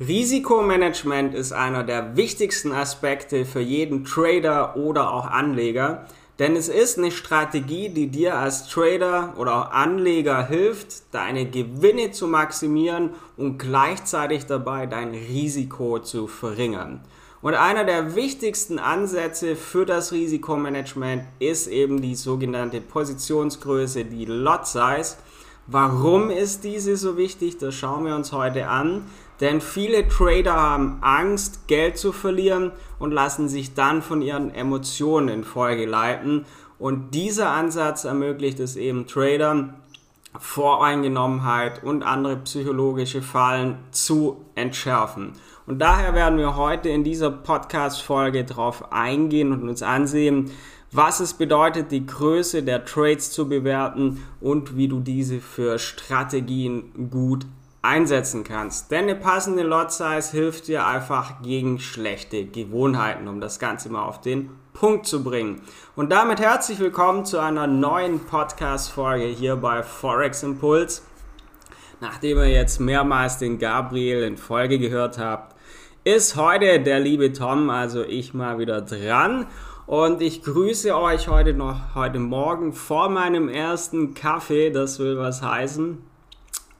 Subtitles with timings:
[0.00, 6.06] Risikomanagement ist einer der wichtigsten Aspekte für jeden Trader oder auch Anleger,
[6.38, 12.12] denn es ist eine Strategie, die dir als Trader oder auch Anleger hilft, deine Gewinne
[12.12, 17.02] zu maximieren und gleichzeitig dabei dein Risiko zu verringern.
[17.42, 24.66] Und einer der wichtigsten Ansätze für das Risikomanagement ist eben die sogenannte Positionsgröße, die Lot
[24.66, 25.16] Size.
[25.66, 27.58] Warum ist diese so wichtig?
[27.58, 29.04] Das schauen wir uns heute an.
[29.40, 35.28] Denn viele Trader haben Angst, Geld zu verlieren und lassen sich dann von ihren Emotionen
[35.28, 36.44] in Folge leiten.
[36.78, 39.74] Und dieser Ansatz ermöglicht es eben Tradern,
[40.38, 45.32] Voreingenommenheit und andere psychologische Fallen zu entschärfen.
[45.66, 50.50] Und daher werden wir heute in dieser Podcast-Folge darauf eingehen und uns ansehen,
[50.92, 57.10] was es bedeutet, die Größe der Trades zu bewerten und wie du diese für Strategien
[57.10, 57.46] gut
[57.82, 58.90] einsetzen kannst.
[58.90, 64.04] Denn eine passende Lot Size hilft dir einfach gegen schlechte Gewohnheiten, um das Ganze mal
[64.04, 65.62] auf den Punkt zu bringen.
[65.96, 71.06] Und damit herzlich willkommen zu einer neuen Podcast-Folge hier bei Forex Impuls.
[72.00, 75.54] Nachdem ihr jetzt mehrmals den Gabriel in Folge gehört habt,
[76.04, 79.46] ist heute der liebe Tom, also ich mal wieder dran.
[79.86, 84.70] Und ich grüße euch heute noch, heute Morgen vor meinem ersten Kaffee.
[84.70, 85.98] Das will was heißen.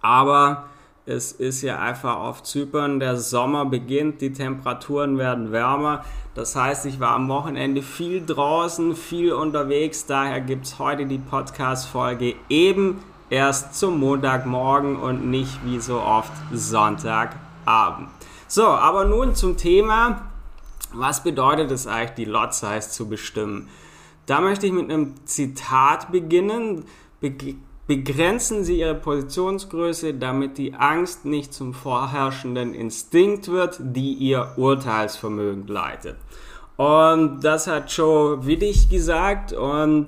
[0.01, 0.70] Aber
[1.11, 6.05] es ist ja einfach auf Zypern, der Sommer beginnt, die Temperaturen werden wärmer.
[6.35, 10.07] Das heißt, ich war am Wochenende viel draußen, viel unterwegs.
[10.07, 16.33] Daher gibt es heute die Podcast-Folge eben erst zum Montagmorgen und nicht wie so oft
[16.53, 18.09] Sonntagabend.
[18.47, 20.27] So, aber nun zum Thema.
[20.93, 23.69] Was bedeutet es eigentlich, die Lot Size zu bestimmen?
[24.27, 26.85] Da möchte ich mit einem Zitat beginnen.
[27.21, 27.35] Be
[27.91, 35.67] Begrenzen Sie Ihre Positionsgröße, damit die Angst nicht zum vorherrschenden Instinkt wird, die Ihr Urteilsvermögen
[35.67, 36.15] leitet.
[36.77, 40.07] Und das hat Joe Widdig gesagt und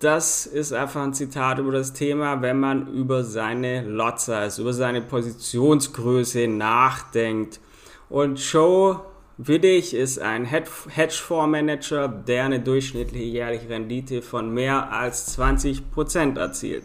[0.00, 4.72] das ist einfach ein Zitat über das Thema, wenn man über seine Lot Size, über
[4.72, 7.60] seine Positionsgröße nachdenkt.
[8.08, 8.98] Und Joe
[9.42, 16.84] Widdig ist ein Hedgefondsmanager, der eine durchschnittliche jährliche Rendite von mehr als 20% erzielt.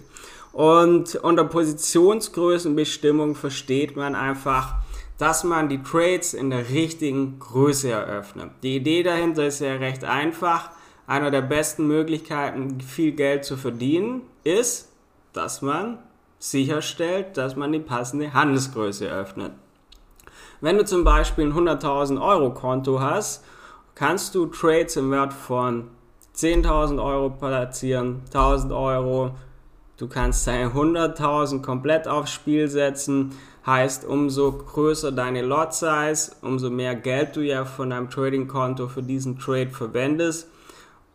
[0.54, 4.76] Und unter Positionsgrößenbestimmung versteht man einfach,
[5.18, 8.52] dass man die Trades in der richtigen Größe eröffnet.
[8.64, 10.70] Die Idee dahinter ist ja recht einfach.
[11.08, 14.94] Einer der besten Möglichkeiten, viel Geld zu verdienen, ist,
[15.34, 15.98] dass man
[16.40, 19.52] sicherstellt, dass man die passende Handelsgröße öffnet.
[20.62, 23.44] Wenn du zum Beispiel ein 100.000 Euro Konto hast,
[23.94, 25.90] kannst du Trades im Wert von
[26.36, 29.32] 10.000 Euro platzieren, 1.000 Euro.
[29.98, 33.32] Du kannst deine 100.000 komplett aufs Spiel setzen.
[33.66, 38.88] Heißt, umso größer deine Lot Size, umso mehr Geld du ja von deinem Trading Konto
[38.88, 40.48] für diesen Trade verwendest,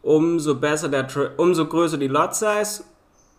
[0.03, 2.83] umso besser der, umso größer die Lot Size,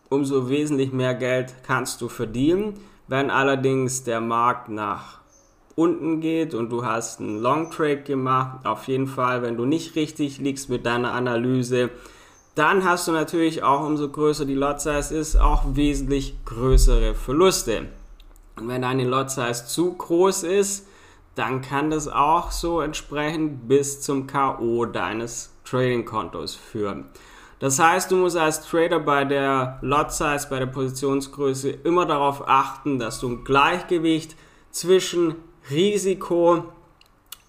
[0.10, 2.80] umso wesentlich mehr Geld kannst du verdienen.
[3.08, 5.21] Wenn allerdings der Markt nach
[5.76, 9.96] unten geht und du hast einen Long Trade gemacht, auf jeden Fall, wenn du nicht
[9.96, 11.90] richtig liegst mit deiner Analyse,
[12.56, 17.88] dann hast du natürlich auch, umso größer die Lot Size ist, auch wesentlich größere Verluste.
[18.58, 20.88] Und wenn deine Lot Size zu groß ist,
[21.36, 24.86] dann kann das auch so entsprechend bis zum K.O.
[24.86, 27.06] deines Trading-Kontos führen.
[27.60, 32.48] Das heißt, du musst als Trader bei der Lot Size, bei der Positionsgröße immer darauf
[32.48, 34.36] achten, dass du ein Gleichgewicht
[34.72, 35.36] zwischen
[35.70, 36.64] Risiko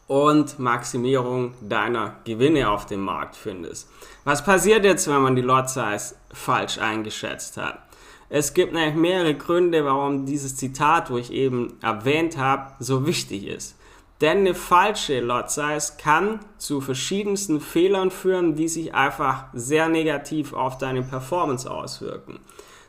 [0.06, 3.88] und Maximierung deiner Gewinne auf dem Markt findest.
[4.24, 7.78] Was passiert jetzt, wenn man die Lot Size falsch eingeschätzt hat?
[8.28, 13.46] Es gibt nämlich mehrere Gründe, warum dieses Zitat, wo ich eben erwähnt habe, so wichtig
[13.46, 13.76] ist.
[14.22, 20.52] Denn eine falsche Lot Size kann zu verschiedensten Fehlern führen, die sich einfach sehr negativ
[20.52, 22.38] auf deine Performance auswirken.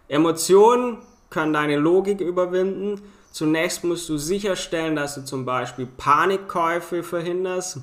[0.07, 3.01] Emotionen können deine Logik überwinden
[3.33, 7.79] Zunächst musst du sicherstellen, dass du zum Beispiel Panikkäufe verhinderst.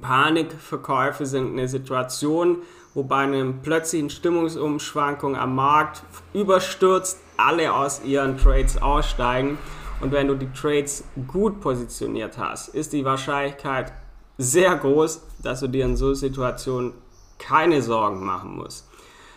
[0.00, 2.58] Panikverkäufe sind eine Situation,
[2.94, 9.58] wo bei einer plötzlichen Stimmungsumschwankung am Markt überstürzt alle aus ihren Trades aussteigen.
[10.00, 13.92] Und wenn du die Trades gut positioniert hast, ist die Wahrscheinlichkeit
[14.38, 16.92] sehr groß, dass du dir in so Situationen
[17.40, 18.88] keine Sorgen machen musst.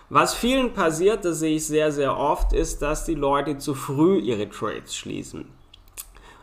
[0.10, 4.20] Was vielen passiert, das sehe ich sehr, sehr oft, ist, dass die Leute zu früh
[4.20, 5.46] ihre Trades schließen.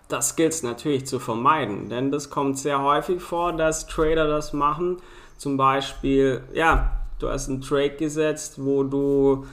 [0.08, 4.52] Das gilt es natürlich zu vermeiden, denn das kommt sehr häufig vor, dass Trader das
[4.52, 4.98] machen.
[5.38, 9.46] Zum Beispiel, ja, du hast einen Trade gesetzt, wo du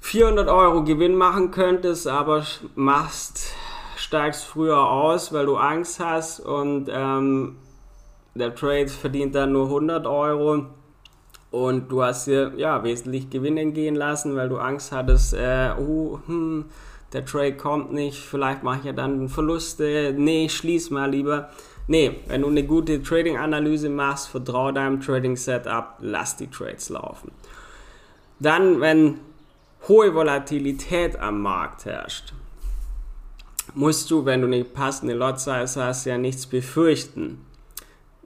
[0.00, 2.44] 400 Euro Gewinn machen könntest, aber
[2.74, 3.54] machst
[3.96, 7.56] steigst früher aus, weil du Angst hast und ähm,
[8.34, 10.66] der Trade verdient dann nur 100 Euro
[11.50, 16.20] und du hast dir ja wesentlich Gewinn gehen lassen, weil du Angst hattest, äh, oh,
[16.26, 16.66] hm,
[17.12, 21.48] der Trade kommt nicht, vielleicht mache ich ja dann Verluste, nee, schließ mal lieber.
[21.86, 27.30] Nee, wenn du eine gute Trading-Analyse machst, vertraue deinem Trading-Setup, lass die Trades laufen.
[28.40, 29.20] Dann, wenn
[29.88, 32.34] hohe Volatilität am Markt herrscht,
[33.74, 37.40] musst du, wenn du eine passende Lot Size hast, ja nichts befürchten.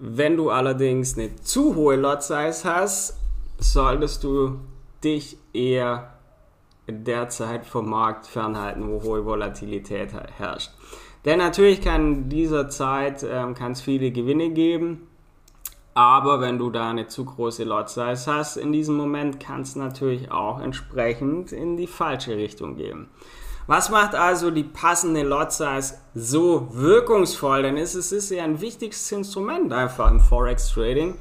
[0.04, 3.20] Wenn du allerdings eine zu hohe Lot Size hast,
[3.60, 4.58] solltest du
[5.04, 6.14] dich eher
[6.88, 10.72] derzeit vom Markt fernhalten, wo hohe Volatilität herrscht.
[11.24, 15.06] Denn natürlich kann in dieser Zeit ähm, es viele Gewinne geben,
[15.94, 19.76] aber wenn du da eine zu große Lot Size hast in diesem Moment, kann es
[19.76, 23.06] natürlich auch entsprechend in die falsche Richtung gehen.
[23.66, 27.62] Was macht also die passende Lot Size so wirkungsvoll?
[27.62, 31.16] Denn es ist ja ein wichtiges Instrument einfach im Forex Trading.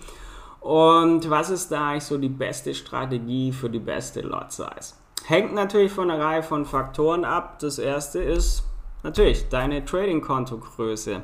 [0.59, 4.95] Und was ist da eigentlich so die beste Strategie für die beste Lot Size?
[5.25, 7.59] Hängt natürlich von einer Reihe von Faktoren ab.
[7.59, 8.63] Das erste ist
[9.03, 11.21] natürlich deine Trading-Konto-Größe.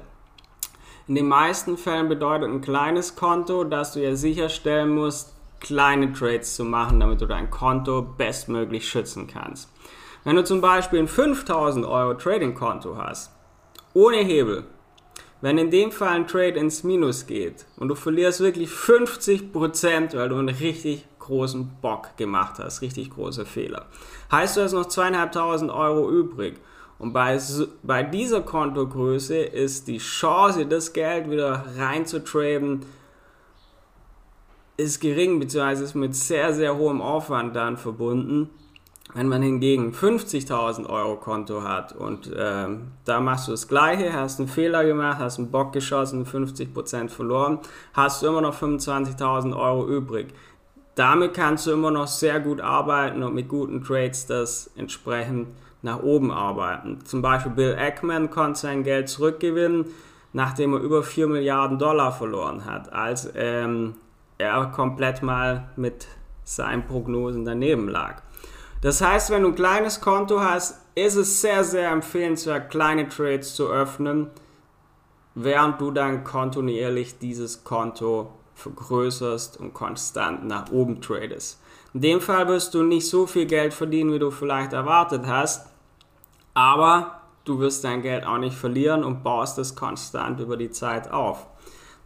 [1.07, 6.55] In den meisten Fällen bedeutet ein kleines Konto, dass du ja sicherstellen musst, kleine Trades
[6.55, 9.69] zu machen, damit du dein Konto bestmöglich schützen kannst.
[10.27, 13.31] Wenn du zum Beispiel ein 5000 Euro Trading-Konto hast,
[13.93, 14.65] ohne Hebel,
[15.39, 20.27] wenn in dem Fall ein Trade ins Minus geht und du verlierst wirklich 50%, weil
[20.27, 23.85] du einen richtig großen Bock gemacht hast, richtig große Fehler.
[24.29, 26.59] Heißt du hast noch zweieinhalbtausend Euro übrig.
[26.99, 27.39] Und bei,
[27.83, 32.85] bei dieser Kontogröße ist die Chance, das Geld wieder reinzutraden,
[34.75, 38.49] ist gering, beziehungsweise ist mit sehr, sehr hohem Aufwand dann verbunden.
[39.17, 42.67] Wenn man hingegen 50.000 Euro Konto hat und äh,
[43.03, 47.59] da machst du das Gleiche, hast einen Fehler gemacht, hast einen Bock geschossen, 50% verloren,
[47.93, 50.33] hast du immer noch 25.000 Euro übrig
[50.97, 55.47] damit kannst du immer noch sehr gut arbeiten und mit guten Trades das entsprechend
[55.83, 57.05] nach oben arbeiten.
[57.05, 59.85] Zum Beispiel Bill Ackman konnte sein Geld zurückgewinnen,
[60.33, 63.93] nachdem er über 4 Milliarden Dollar verloren hat, als ähm,
[64.39, 66.07] er komplett mal mit
[66.43, 68.23] seinen Prognosen daneben lag.
[68.81, 73.55] Das heißt, wenn du ein kleines Konto hast, ist es sehr, sehr empfehlenswert, kleine Trades
[73.55, 74.29] zu öffnen,
[75.35, 81.59] während du dann kontinuierlich dieses Konto vergrößerst und konstant nach oben tradest.
[81.93, 85.67] In dem Fall wirst du nicht so viel Geld verdienen, wie du vielleicht erwartet hast,
[86.53, 91.11] aber du wirst dein Geld auch nicht verlieren und baust es konstant über die Zeit
[91.11, 91.45] auf.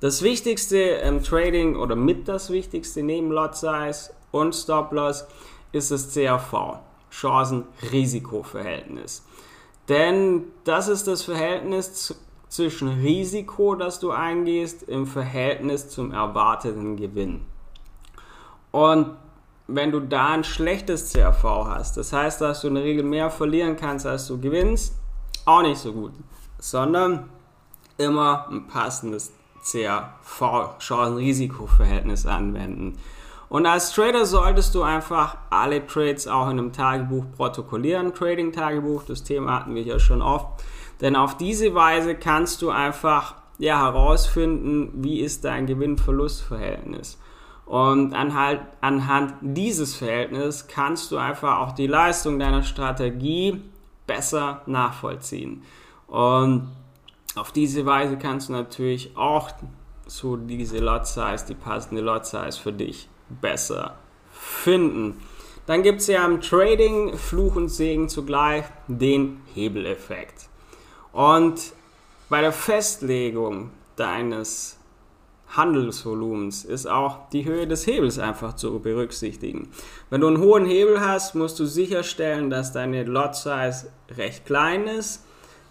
[0.02, 5.26] Das Wichtigste im Trading oder mit das Wichtigste neben Lot Size und Stop Loss
[5.72, 6.80] ist das CRV,
[7.12, 9.24] Chancen-Risiko-Verhältnis.
[9.90, 12.16] Denn das ist das Verhältnis
[12.48, 17.42] zwischen Risiko, das du eingehst, im Verhältnis zum erwarteten Gewinn.
[18.72, 19.16] Und
[19.68, 23.30] wenn du da ein schlechtes CRV hast, das heißt, dass du in der Regel mehr
[23.30, 24.96] verlieren kannst, als du gewinnst,
[25.46, 26.14] auch nicht so gut,
[26.60, 27.30] sondern
[27.98, 29.32] immer ein passendes
[29.64, 32.98] CRV, Chancen-Risiko-Verhältnis anwenden.
[33.52, 39.26] Und als Trader solltest du einfach alle Trades auch in einem Tagebuch protokollieren, Trading-Tagebuch, das
[39.26, 40.64] Thema hatten wir ja schon oft.
[41.02, 47.20] Denn auf diese Weise kannst du einfach ja, herausfinden, wie ist dein Gewinn-Verlust-Verhältnis.
[47.66, 53.62] Und anhand, anhand dieses Verhältnisses kannst du einfach auch die Leistung deiner Strategie
[54.08, 55.64] besser nachvollziehen.
[56.08, 56.70] Und
[57.36, 59.50] auf diese Weise kannst du natürlich auch
[60.08, 63.98] so diese Lot Size, die passende Lot Size für dich besser
[64.32, 65.22] finden.
[65.68, 70.50] Dann gibt es ja im Trading Fluch und Segen zugleich den Hebeleffekt.
[71.14, 71.74] Und
[72.30, 74.78] bei der Festlegung deines
[75.50, 79.70] Handelsvolumens ist auch die Höhe des Hebels einfach zu berücksichtigen.
[80.10, 84.88] Wenn du einen hohen Hebel hast, musst du sicherstellen, dass deine Lot Size recht klein
[84.88, 85.26] ist,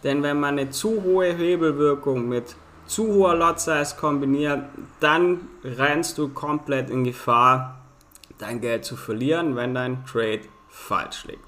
[0.05, 2.57] denn wenn man eine zu hohe Hebelwirkung mit
[2.91, 4.65] zu hoher Lot Size kombiniert,
[4.99, 7.79] dann rennst du komplett in Gefahr,
[8.39, 11.45] dein Geld zu verlieren, wenn dein Trade falsch liegt.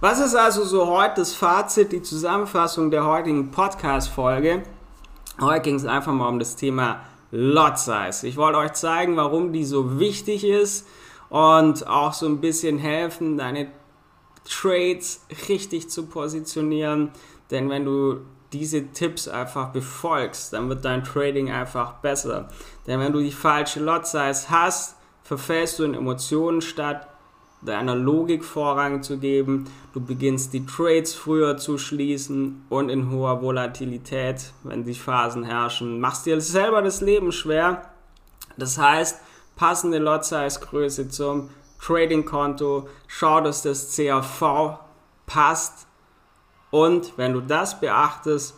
[0.00, 4.64] Was ist also so heute das Fazit, die Zusammenfassung der heutigen Podcast-Folge?
[5.40, 8.26] Heute ging es einfach mal um das Thema Lot Size.
[8.26, 10.88] Ich wollte euch zeigen, warum die so wichtig ist
[11.28, 13.68] und auch so ein bisschen helfen, deine
[14.44, 17.12] Trades richtig zu positionieren.
[17.52, 22.48] Denn wenn du diese Tipps einfach befolgst, dann wird dein Trading einfach besser.
[22.86, 27.08] Denn wenn du die falsche Lot Size hast, verfällst du in Emotionen statt
[27.62, 29.66] deiner Logik Vorrang zu geben.
[29.94, 36.00] Du beginnst die Trades früher zu schließen und in hoher Volatilität, wenn die Phasen herrschen,
[36.00, 37.82] machst dir selber das Leben schwer.
[38.56, 39.20] Das heißt,
[39.56, 44.78] passende Lot Size Größe zum Trading Konto, schau, dass das CAV
[45.26, 45.86] passt
[46.72, 48.56] und wenn du das beachtest,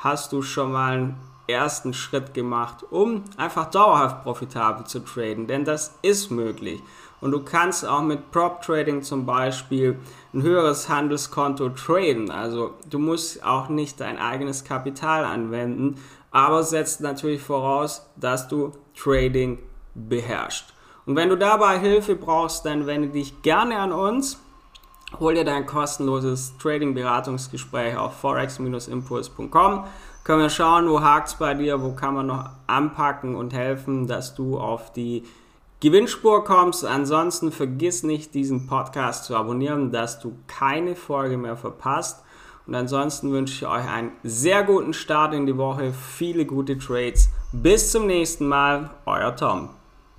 [0.00, 1.16] hast du schon mal einen
[1.48, 6.82] ersten Schritt gemacht, um einfach dauerhaft profitabel zu traden, denn das ist möglich.
[7.22, 9.98] Und du kannst auch mit Prop Trading zum Beispiel
[10.34, 12.30] ein höheres Handelskonto traden.
[12.30, 15.96] Also du musst auch nicht dein eigenes Kapital anwenden,
[16.30, 19.58] aber setzt natürlich voraus, dass du Trading
[19.94, 20.74] beherrschst.
[21.06, 24.38] Und wenn du dabei Hilfe brauchst, dann wende dich gerne an uns.
[25.18, 29.84] Hol dir dein kostenloses Trading-Beratungsgespräch auf forex-impuls.com.
[30.22, 34.06] Können wir schauen, wo hakt es bei dir, wo kann man noch anpacken und helfen,
[34.06, 35.24] dass du auf die
[35.80, 36.84] Gewinnspur kommst.
[36.84, 42.22] Ansonsten vergiss nicht, diesen Podcast zu abonnieren, dass du keine Folge mehr verpasst.
[42.66, 47.30] Und ansonsten wünsche ich euch einen sehr guten Start in die Woche, viele gute Trades.
[47.52, 49.70] Bis zum nächsten Mal, euer Tom.